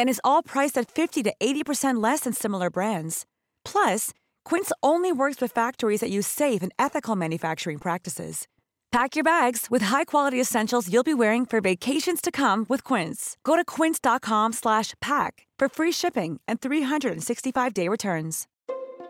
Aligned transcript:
And 0.00 0.08
is 0.08 0.20
all 0.24 0.42
priced 0.42 0.78
at 0.78 0.90
50 0.90 1.22
to 1.24 1.34
80% 1.38 2.02
less 2.02 2.20
than 2.20 2.32
similar 2.32 2.70
brands. 2.70 3.26
Plus, 3.66 4.14
Quince 4.46 4.72
only 4.82 5.12
works 5.12 5.42
with 5.42 5.52
factories 5.52 6.00
that 6.00 6.08
use 6.08 6.26
safe 6.26 6.62
and 6.62 6.72
ethical 6.78 7.16
manufacturing 7.16 7.76
practices. 7.76 8.48
Pack 8.92 9.14
your 9.14 9.22
bags 9.22 9.66
with 9.70 9.82
high-quality 9.82 10.40
essentials 10.40 10.90
you'll 10.90 11.02
be 11.02 11.12
wearing 11.12 11.44
for 11.44 11.60
vacations 11.60 12.22
to 12.22 12.30
come 12.30 12.64
with 12.66 12.82
Quince. 12.82 13.36
Go 13.44 13.56
to 13.56 13.64
quince.com/pack 13.64 15.32
for 15.60 15.68
free 15.68 15.92
shipping 15.92 16.40
and 16.48 16.60
365-day 16.62 17.88
returns. 17.88 18.46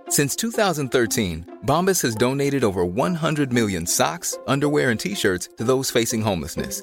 Since 0.08 0.34
2013, 0.34 1.58
Bombas 1.66 2.02
has 2.02 2.16
donated 2.16 2.64
over 2.64 2.84
100 2.84 3.52
million 3.52 3.86
socks, 3.86 4.36
underwear, 4.48 4.90
and 4.90 4.98
t-shirts 4.98 5.50
to 5.58 5.62
those 5.64 5.92
facing 5.92 6.22
homelessness. 6.22 6.82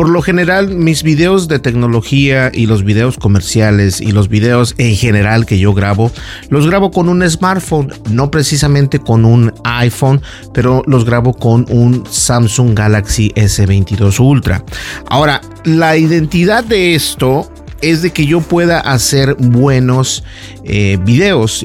Por 0.00 0.08
lo 0.08 0.22
general, 0.22 0.70
mis 0.70 1.02
videos 1.02 1.46
de 1.46 1.58
tecnología 1.58 2.50
y 2.54 2.64
los 2.64 2.84
videos 2.84 3.18
comerciales 3.18 4.00
y 4.00 4.12
los 4.12 4.30
videos 4.30 4.74
en 4.78 4.96
general 4.96 5.44
que 5.44 5.58
yo 5.58 5.74
grabo, 5.74 6.10
los 6.48 6.66
grabo 6.66 6.90
con 6.90 7.10
un 7.10 7.28
smartphone, 7.28 7.92
no 8.08 8.30
precisamente 8.30 8.98
con 8.98 9.26
un 9.26 9.52
iPhone, 9.62 10.22
pero 10.54 10.82
los 10.86 11.04
grabo 11.04 11.34
con 11.34 11.66
un 11.68 12.06
Samsung 12.10 12.72
Galaxy 12.74 13.30
S22 13.36 14.20
Ultra. 14.20 14.64
Ahora, 15.06 15.42
la 15.64 15.98
identidad 15.98 16.64
de 16.64 16.94
esto 16.94 17.52
es 17.82 18.00
de 18.00 18.10
que 18.10 18.24
yo 18.24 18.40
pueda 18.40 18.80
hacer 18.80 19.34
buenos 19.34 20.24
eh, 20.64 20.96
videos, 21.04 21.62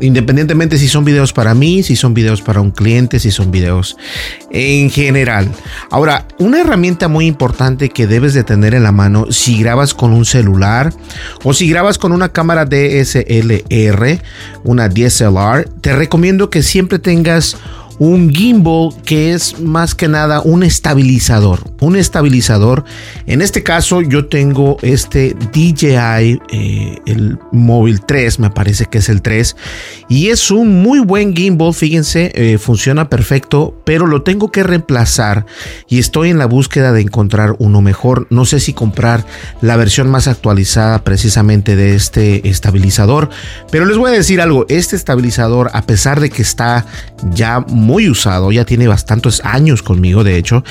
independientemente 0.00 0.78
si 0.78 0.88
son 0.88 1.04
videos 1.04 1.32
para 1.32 1.54
mí, 1.54 1.82
si 1.82 1.96
son 1.96 2.14
videos 2.14 2.42
para 2.42 2.60
un 2.60 2.70
cliente, 2.70 3.18
si 3.20 3.30
son 3.30 3.50
videos 3.50 3.96
en 4.50 4.90
general. 4.90 5.50
Ahora, 5.90 6.26
una 6.38 6.60
herramienta 6.60 7.08
muy 7.08 7.26
importante 7.26 7.88
que 7.88 8.06
debes 8.06 8.34
de 8.34 8.44
tener 8.44 8.74
en 8.74 8.82
la 8.82 8.92
mano 8.92 9.26
si 9.30 9.58
grabas 9.58 9.94
con 9.94 10.12
un 10.12 10.24
celular 10.24 10.92
o 11.44 11.52
si 11.52 11.68
grabas 11.68 11.98
con 11.98 12.12
una 12.12 12.30
cámara 12.30 12.64
DSLR, 12.64 14.20
una 14.64 14.88
DSLR, 14.88 15.68
te 15.80 15.94
recomiendo 15.94 16.50
que 16.50 16.62
siempre 16.62 16.98
tengas 16.98 17.56
un 17.98 18.30
gimbal 18.32 18.90
que 19.04 19.32
es 19.32 19.60
más 19.60 19.94
que 19.94 20.08
nada 20.08 20.40
un 20.40 20.62
estabilizador. 20.62 21.60
Un 21.80 21.96
estabilizador. 21.96 22.84
En 23.26 23.42
este 23.42 23.62
caso 23.62 24.02
yo 24.02 24.26
tengo 24.26 24.78
este 24.82 25.34
DJI, 25.52 26.40
eh, 26.50 26.98
el 27.06 27.38
móvil 27.52 28.00
3, 28.00 28.38
me 28.40 28.50
parece 28.50 28.86
que 28.86 28.98
es 28.98 29.08
el 29.08 29.22
3. 29.22 29.56
Y 30.08 30.28
es 30.28 30.50
un 30.50 30.82
muy 30.82 31.00
buen 31.00 31.34
gimbal, 31.36 31.74
fíjense, 31.74 32.32
eh, 32.34 32.58
funciona 32.58 33.08
perfecto, 33.08 33.80
pero 33.84 34.06
lo 34.06 34.22
tengo 34.22 34.50
que 34.50 34.62
reemplazar 34.62 35.46
y 35.88 35.98
estoy 35.98 36.30
en 36.30 36.38
la 36.38 36.46
búsqueda 36.46 36.92
de 36.92 37.00
encontrar 37.00 37.56
uno 37.58 37.80
mejor. 37.80 38.26
No 38.30 38.44
sé 38.44 38.60
si 38.60 38.72
comprar 38.72 39.24
la 39.60 39.76
versión 39.76 40.10
más 40.10 40.28
actualizada 40.28 41.04
precisamente 41.04 41.76
de 41.76 41.94
este 41.94 42.48
estabilizador, 42.48 43.28
pero 43.70 43.84
les 43.84 43.96
voy 43.96 44.10
a 44.10 44.14
decir 44.14 44.40
algo, 44.40 44.66
este 44.68 44.96
estabilizador 44.96 45.70
a 45.72 45.82
pesar 45.82 46.20
de 46.20 46.30
que 46.30 46.42
está 46.42 46.86
ya 47.32 47.60
muy 47.60 48.08
usado, 48.08 48.52
ya 48.52 48.64
tiene 48.64 48.88
bastantes 48.88 49.40
años 49.44 49.82
conmigo, 49.82 50.24
de 50.24 50.36
hecho, 50.36 50.64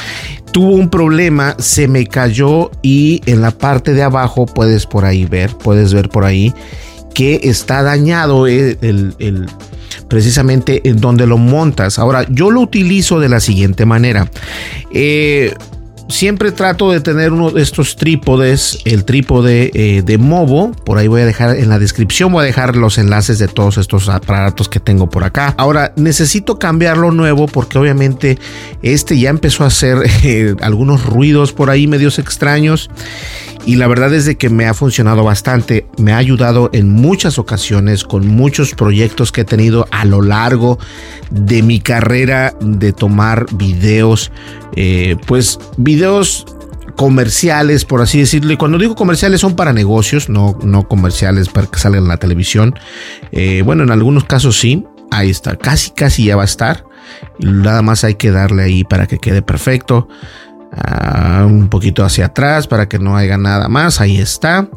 tuvo 0.51 0.71
un 0.71 0.89
problema, 0.97 1.55
se 1.59 1.87
me 1.87 2.07
cayó 2.07 2.71
y 2.81 3.21
en 3.27 3.39
la 3.39 3.51
parte 3.51 3.93
de 3.93 4.01
abajo 4.01 4.47
puedes 4.47 4.87
por 4.87 5.05
ahí 5.05 5.25
ver, 5.25 5.51
puedes 5.55 5.93
ver 5.93 6.09
por 6.09 6.25
ahí 6.25 6.51
que 7.13 7.39
está 7.43 7.83
dañado 7.83 8.47
el, 8.47 9.47
precisamente 10.09 10.81
en 10.89 10.99
donde 10.99 11.27
lo 11.27 11.37
montas. 11.37 11.99
Ahora, 11.99 12.25
yo 12.31 12.49
lo 12.49 12.61
utilizo 12.61 13.19
de 13.19 13.29
la 13.29 13.39
siguiente 13.39 13.85
manera. 13.85 14.27
Eh, 14.91 15.53
siempre 16.09 16.51
trato 16.51 16.91
de 16.91 17.01
tener 17.01 17.33
uno 17.33 17.51
de 17.51 17.61
estos 17.61 17.95
trípodes, 17.95 18.79
el 18.85 19.05
trípode 19.05 19.71
eh, 19.73 20.01
de 20.01 20.17
Movo. 20.17 20.71
Por 20.71 20.97
ahí 20.97 21.07
voy 21.07 21.21
a 21.21 21.25
dejar 21.25 21.57
en 21.57 21.69
la 21.69 21.79
descripción, 21.79 22.31
voy 22.31 22.43
a 22.43 22.45
dejar 22.45 22.75
los 22.75 22.97
enlaces 22.97 23.39
de 23.39 23.47
todos 23.47 23.77
estos 23.77 24.09
aparatos 24.09 24.69
que 24.69 24.79
tengo 24.79 25.09
por 25.09 25.23
acá. 25.23 25.53
Ahora 25.57 25.93
necesito 25.95 26.59
cambiarlo 26.59 27.11
nuevo 27.11 27.47
porque 27.47 27.77
obviamente 27.77 28.37
este 28.81 29.19
ya 29.19 29.29
empezó 29.29 29.63
a 29.63 29.67
hacer 29.67 29.97
eh, 30.23 30.55
algunos 30.61 31.05
ruidos 31.05 31.53
por 31.53 31.69
ahí 31.69 31.87
medios 31.87 32.19
extraños 32.19 32.89
y 33.67 33.75
la 33.75 33.87
verdad 33.87 34.13
es 34.13 34.23
de 34.23 34.37
que 34.37 34.49
me 34.49 34.65
ha 34.65 34.73
funcionado 34.73 35.25
bastante, 35.25 35.85
me 35.97 36.13
ha 36.13 36.17
ayudado 36.17 36.69
en 36.71 36.89
muchas 36.89 37.37
ocasiones 37.37 38.05
con 38.05 38.25
muchos 38.25 38.73
proyectos 38.73 39.33
que 39.33 39.41
he 39.41 39.45
tenido 39.45 39.87
a 39.91 40.05
lo 40.05 40.21
largo 40.21 40.79
de 41.31 41.61
mi 41.63 41.81
carrera 41.81 42.55
de 42.61 42.93
tomar 42.93 43.45
videos, 43.53 44.31
eh, 44.77 45.17
pues 45.25 45.59
videos 45.75 45.96
comerciales, 46.95 47.85
por 47.85 48.01
así 48.01 48.19
decirlo. 48.19 48.51
Y 48.51 48.57
cuando 48.57 48.77
digo 48.77 48.95
comerciales 48.95 49.41
son 49.41 49.55
para 49.55 49.71
negocios, 49.71 50.29
no, 50.29 50.57
no 50.63 50.87
comerciales 50.87 51.49
para 51.49 51.67
que 51.67 51.79
salgan 51.79 52.03
en 52.03 52.09
la 52.09 52.17
televisión. 52.17 52.75
Eh, 53.31 53.61
bueno, 53.63 53.83
en 53.83 53.91
algunos 53.91 54.25
casos 54.25 54.59
sí. 54.59 54.85
Ahí 55.09 55.29
está, 55.29 55.55
casi, 55.55 55.91
casi 55.91 56.25
ya 56.25 56.35
va 56.35 56.41
a 56.41 56.45
estar. 56.45 56.83
Nada 57.39 57.81
más 57.81 58.03
hay 58.03 58.15
que 58.15 58.31
darle 58.31 58.63
ahí 58.63 58.83
para 58.83 59.07
que 59.07 59.19
quede 59.19 59.41
perfecto. 59.41 60.09
Ah, 60.83 61.45
un 61.45 61.69
poquito 61.69 62.03
hacia 62.03 62.27
atrás 62.27 62.67
para 62.67 62.87
que 62.87 62.99
no 62.99 63.17
haya 63.17 63.37
nada 63.37 63.67
más. 63.67 63.99
Ahí 63.99 64.17
está. 64.17 64.69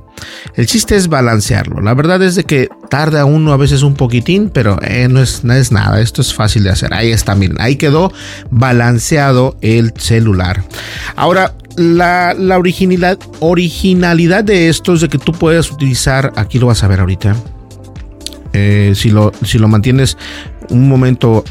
El 0.54 0.66
chiste 0.66 0.96
es 0.96 1.08
balancearlo. 1.08 1.80
La 1.80 1.94
verdad 1.94 2.22
es 2.22 2.34
de 2.34 2.44
que 2.44 2.68
tarda 2.88 3.24
uno 3.24 3.52
a 3.52 3.56
veces 3.56 3.82
un 3.82 3.94
poquitín, 3.94 4.50
pero 4.50 4.78
eh, 4.82 5.08
no, 5.08 5.20
es, 5.20 5.44
no 5.44 5.54
es 5.54 5.72
nada. 5.72 6.00
Esto 6.00 6.22
es 6.22 6.34
fácil 6.34 6.64
de 6.64 6.70
hacer. 6.70 6.94
Ahí 6.94 7.10
está, 7.10 7.34
miren. 7.34 7.60
Ahí 7.60 7.76
quedó 7.76 8.12
balanceado 8.50 9.56
el 9.60 9.92
celular. 9.96 10.62
Ahora, 11.16 11.54
la, 11.76 12.34
originalidad, 12.58 13.18
originalidad 13.40 14.44
de 14.44 14.68
esto 14.68 14.94
es 14.94 15.00
de 15.00 15.08
que 15.08 15.18
tú 15.18 15.32
puedes 15.32 15.70
utilizar, 15.70 16.32
aquí 16.36 16.58
lo 16.58 16.66
vas 16.66 16.82
a 16.82 16.88
ver 16.88 17.00
ahorita. 17.00 17.36
Eh, 18.52 18.94
si, 18.96 19.10
lo, 19.10 19.32
si 19.44 19.58
lo 19.58 19.68
mantienes 19.68 20.18
un 20.70 20.88
momento 20.88 21.44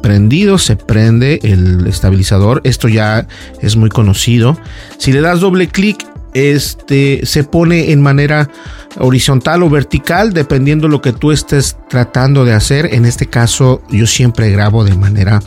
prendido, 0.00 0.58
se 0.58 0.76
prende 0.76 1.40
el 1.42 1.86
estabilizador. 1.86 2.60
Esto 2.64 2.88
ya 2.88 3.26
es 3.60 3.76
muy 3.76 3.90
conocido. 3.90 4.58
Si 4.98 5.12
le 5.12 5.20
das 5.20 5.40
doble 5.40 5.68
clic, 5.68 6.06
este 6.34 7.20
se 7.24 7.44
pone 7.44 7.92
en 7.92 8.00
manera 8.00 8.50
horizontal 8.98 9.62
o 9.62 9.70
vertical, 9.70 10.32
dependiendo 10.32 10.88
lo 10.88 11.00
que 11.00 11.12
tú 11.12 11.32
estés 11.32 11.76
tratando 11.88 12.44
de 12.44 12.52
hacer. 12.52 12.94
En 12.94 13.04
este 13.04 13.26
caso, 13.26 13.82
yo 13.90 14.06
siempre 14.06 14.50
grabo 14.50 14.84
de 14.84 14.94
manera 14.94 15.40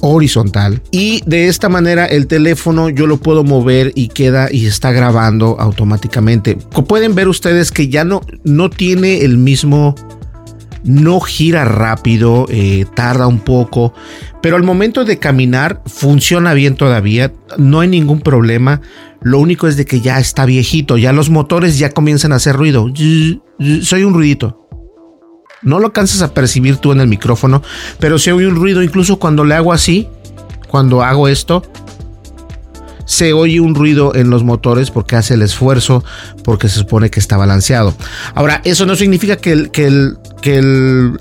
horizontal 0.00 0.82
y 0.90 1.22
de 1.26 1.48
esta 1.48 1.68
manera 1.68 2.04
el 2.04 2.26
teléfono 2.26 2.90
yo 2.90 3.06
lo 3.06 3.16
puedo 3.16 3.44
mover 3.44 3.92
y 3.94 4.08
queda 4.08 4.48
y 4.50 4.66
está 4.66 4.92
grabando 4.92 5.56
automáticamente. 5.58 6.56
Pueden 6.86 7.14
ver 7.14 7.28
ustedes 7.28 7.72
que 7.72 7.88
ya 7.88 8.04
no, 8.04 8.20
no 8.44 8.70
tiene 8.70 9.24
el 9.24 9.38
mismo 9.38 9.94
no 10.86 11.20
gira 11.20 11.64
rápido, 11.64 12.46
eh, 12.48 12.86
tarda 12.94 13.26
un 13.26 13.40
poco, 13.40 13.92
pero 14.40 14.56
al 14.56 14.62
momento 14.62 15.04
de 15.04 15.18
caminar 15.18 15.82
funciona 15.86 16.54
bien 16.54 16.76
todavía, 16.76 17.32
no 17.58 17.80
hay 17.80 17.88
ningún 17.88 18.20
problema. 18.20 18.80
Lo 19.20 19.40
único 19.40 19.66
es 19.66 19.76
de 19.76 19.84
que 19.84 20.00
ya 20.00 20.18
está 20.20 20.44
viejito, 20.44 20.96
ya 20.96 21.12
los 21.12 21.28
motores 21.30 21.78
ya 21.78 21.90
comienzan 21.90 22.32
a 22.32 22.36
hacer 22.36 22.54
ruido. 22.54 22.86
Soy 23.82 24.04
un 24.04 24.14
ruidito. 24.14 24.68
No 25.62 25.80
lo 25.80 25.86
alcanzas 25.86 26.22
a 26.22 26.32
percibir 26.32 26.76
tú 26.76 26.92
en 26.92 27.00
el 27.00 27.08
micrófono, 27.08 27.62
pero 27.98 28.18
se 28.18 28.32
oye 28.32 28.46
un 28.46 28.54
ruido 28.54 28.82
incluso 28.82 29.18
cuando 29.18 29.44
le 29.44 29.54
hago 29.54 29.72
así, 29.72 30.06
cuando 30.68 31.02
hago 31.02 31.26
esto, 31.26 31.64
se 33.06 33.32
oye 33.32 33.60
un 33.60 33.74
ruido 33.74 34.14
en 34.14 34.28
los 34.28 34.44
motores 34.44 34.90
porque 34.90 35.16
hace 35.16 35.34
el 35.34 35.42
esfuerzo, 35.42 36.04
porque 36.44 36.68
se 36.68 36.80
supone 36.80 37.08
que 37.08 37.20
está 37.20 37.38
balanceado. 37.38 37.94
Ahora, 38.34 38.60
eso 38.64 38.84
no 38.84 38.94
significa 38.96 39.36
que 39.36 39.52
el, 39.52 40.18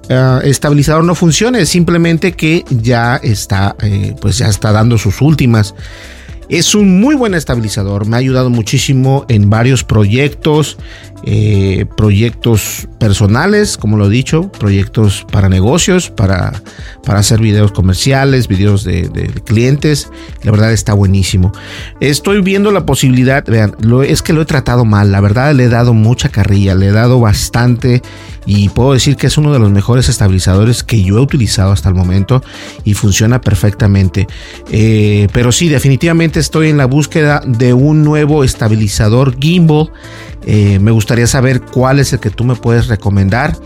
uh, 0.09 0.39
estabilizador 0.43 1.03
no 1.05 1.15
funcione, 1.15 1.65
simplemente 1.65 2.33
que 2.33 2.65
ya 2.69 3.15
está, 3.15 3.75
eh, 3.81 4.15
pues 4.19 4.37
ya 4.37 4.49
está 4.49 4.73
dando 4.73 4.97
sus 4.97 5.21
últimas. 5.21 5.73
Es 6.47 6.75
un 6.75 6.99
muy 6.99 7.15
buen 7.15 7.33
estabilizador, 7.33 8.05
me 8.05 8.15
ha 8.15 8.19
ayudado 8.19 8.51
muchísimo 8.51 9.25
en 9.29 9.49
varios 9.49 9.83
proyectos, 9.83 10.77
eh, 11.23 11.85
proyectos 11.97 12.87
personales, 12.99 13.77
como 13.77 13.97
lo 13.97 14.05
he 14.05 14.09
dicho, 14.09 14.51
proyectos 14.51 15.25
para 15.31 15.49
negocios, 15.49 16.11
para, 16.11 16.61
para 17.03 17.19
hacer 17.19 17.39
videos 17.39 17.71
comerciales, 17.71 18.47
videos 18.47 18.83
de, 18.83 19.09
clientes. 19.43 20.09
La 20.43 20.51
verdad 20.51 20.71
está 20.71 20.93
buenísimo. 20.93 21.51
Estoy 21.99 22.41
viendo 22.41 22.71
la 22.71 22.85
posibilidad, 22.85 23.43
vean, 23.43 23.75
lo, 23.79 24.03
es 24.03 24.21
que 24.21 24.33
lo 24.33 24.43
he 24.43 24.45
tratado 24.45 24.85
mal, 24.85 25.11
la 25.11 25.21
verdad 25.21 25.55
le 25.55 25.63
he 25.63 25.69
dado 25.69 25.95
mucha 25.95 26.29
carrilla, 26.29 26.75
le 26.75 26.87
he 26.87 26.91
dado 26.91 27.19
bastante 27.19 28.03
y 28.45 28.69
puedo 28.69 28.93
decir 28.93 29.15
que 29.15 29.27
es 29.27 29.37
uno 29.37 29.51
de 29.51 29.59
los 29.59 29.71
mejores 29.71 30.09
estabilizadores 30.09 30.83
que 30.83 31.03
yo 31.03 31.17
he 31.17 31.21
utilizado 31.21 31.71
hasta 31.71 31.89
el 31.89 31.95
momento 31.95 32.43
y 32.83 32.93
funciona 32.93 33.41
perfectamente. 33.41 34.27
Eh, 34.71 35.27
pero 35.33 35.51
sí, 35.51 35.69
definitivamente 35.69 36.39
estoy 36.39 36.69
en 36.69 36.77
la 36.77 36.85
búsqueda 36.85 37.41
de 37.45 37.73
un 37.73 38.03
nuevo 38.03 38.43
estabilizador 38.43 39.37
gimbal. 39.39 39.91
Eh, 40.45 40.79
me 40.79 40.91
gustaría 40.91 41.27
saber 41.27 41.61
cuál 41.61 41.99
es 41.99 42.13
el 42.13 42.19
que 42.19 42.29
tú 42.29 42.43
me 42.43 42.55
puedes 42.55 42.87
recomendar. 42.87 43.57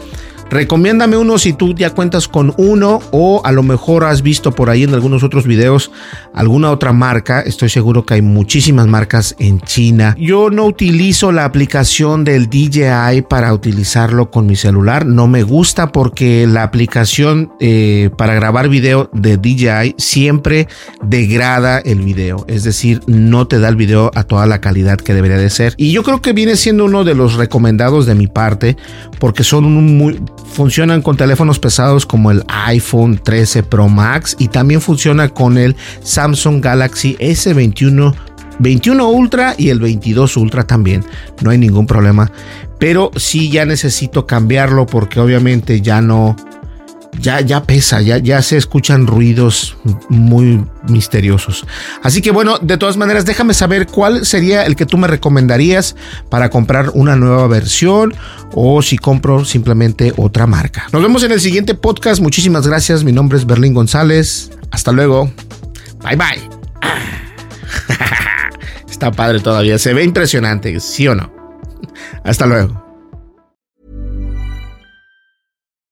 Recomiéndame 0.49 1.15
uno 1.15 1.37
si 1.37 1.53
tú 1.53 1.75
ya 1.75 1.91
cuentas 1.91 2.27
con 2.27 2.53
uno 2.57 2.99
o 3.11 3.41
a 3.45 3.51
lo 3.51 3.61
mejor 3.61 4.03
has 4.03 4.23
visto 4.23 4.51
por 4.51 4.69
ahí 4.69 4.83
en 4.83 4.93
algunos 4.93 5.23
otros 5.23 5.45
videos 5.45 5.91
alguna 6.33 6.71
otra 6.71 6.91
marca. 6.91 7.41
Estoy 7.41 7.69
seguro 7.69 8.05
que 8.05 8.15
hay 8.15 8.21
muchísimas 8.21 8.87
marcas 8.87 9.35
en 9.39 9.61
China. 9.61 10.15
Yo 10.17 10.49
no 10.49 10.65
utilizo 10.65 11.31
la 11.31 11.45
aplicación 11.45 12.23
del 12.23 12.49
DJI 12.49 13.23
para 13.29 13.53
utilizarlo 13.53 14.31
con 14.31 14.47
mi 14.47 14.55
celular. 14.55 15.05
No 15.05 15.27
me 15.27 15.43
gusta 15.43 15.91
porque 15.91 16.47
la 16.47 16.63
aplicación 16.63 17.51
eh, 17.59 18.09
para 18.17 18.33
grabar 18.33 18.69
video 18.69 19.09
de 19.13 19.37
DJI 19.37 19.95
siempre 19.97 20.67
degrada 21.03 21.79
el 21.79 21.99
video. 21.99 22.45
Es 22.47 22.63
decir, 22.63 23.01
no 23.05 23.47
te 23.47 23.59
da 23.59 23.69
el 23.69 23.75
video 23.75 24.11
a 24.15 24.23
toda 24.23 24.45
la 24.45 24.61
calidad 24.61 24.97
que 24.97 25.13
debería 25.13 25.37
de 25.37 25.49
ser. 25.49 25.73
Y 25.77 25.91
yo 25.91 26.03
creo 26.03 26.21
que 26.21 26.33
viene 26.33 26.55
siendo 26.55 26.85
uno 26.85 27.03
de 27.03 27.15
los 27.15 27.35
recomendados 27.35 28.05
de 28.05 28.15
mi 28.15 28.27
parte 28.27 28.77
porque 29.19 29.43
son 29.43 29.65
un 29.65 29.97
muy 29.97 30.19
funcionan 30.51 31.01
con 31.01 31.17
teléfonos 31.17 31.59
pesados 31.59 32.05
como 32.05 32.31
el 32.31 32.43
iPhone 32.47 33.19
13 33.23 33.63
Pro 33.63 33.87
Max 33.87 34.35
y 34.39 34.47
también 34.47 34.81
funciona 34.81 35.29
con 35.29 35.57
el 35.57 35.75
Samsung 36.03 36.63
Galaxy 36.63 37.15
S21 37.19 38.13
21 38.59 39.09
Ultra 39.09 39.55
y 39.57 39.69
el 39.69 39.79
22 39.79 40.37
Ultra 40.37 40.65
también. 40.65 41.03
No 41.41 41.49
hay 41.49 41.57
ningún 41.57 41.87
problema. 41.87 42.31
Pero 42.77 43.11
sí 43.15 43.49
ya 43.49 43.65
necesito 43.65 44.25
cambiarlo 44.25 44.85
porque 44.85 45.19
obviamente 45.19 45.81
ya 45.81 46.01
no 46.01 46.35
ya, 47.17 47.41
ya 47.41 47.63
pesa, 47.63 48.01
ya, 48.01 48.17
ya 48.17 48.41
se 48.41 48.57
escuchan 48.57 49.07
ruidos 49.07 49.77
muy 50.09 50.63
misteriosos. 50.87 51.65
Así 52.03 52.21
que 52.21 52.31
bueno, 52.31 52.57
de 52.59 52.77
todas 52.77 52.97
maneras, 52.97 53.25
déjame 53.25 53.53
saber 53.53 53.87
cuál 53.87 54.25
sería 54.25 54.65
el 54.65 54.75
que 54.75 54.85
tú 54.85 54.97
me 54.97 55.07
recomendarías 55.07 55.95
para 56.29 56.49
comprar 56.49 56.91
una 56.93 57.15
nueva 57.15 57.47
versión 57.47 58.13
o 58.53 58.81
si 58.81 58.97
compro 58.97 59.45
simplemente 59.45 60.13
otra 60.17 60.47
marca. 60.47 60.87
Nos 60.91 61.01
vemos 61.01 61.23
en 61.23 61.31
el 61.31 61.41
siguiente 61.41 61.75
podcast. 61.75 62.21
Muchísimas 62.21 62.67
gracias. 62.67 63.03
Mi 63.03 63.11
nombre 63.11 63.37
es 63.37 63.45
Berlín 63.45 63.73
González. 63.73 64.51
Hasta 64.71 64.91
luego. 64.91 65.31
Bye 66.03 66.15
bye. 66.15 66.49
Está 68.89 69.11
padre 69.11 69.39
todavía. 69.39 69.77
Se 69.77 69.93
ve 69.93 70.03
impresionante, 70.03 70.79
¿sí 70.79 71.07
o 71.07 71.15
no? 71.15 71.31
Hasta 72.23 72.45
luego. 72.45 72.88